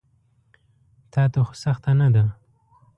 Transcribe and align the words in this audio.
تاته 1.11 1.39
خو 1.47 1.53
سخته 1.63 1.91
نه 1.99 2.07
ده. 2.13 2.23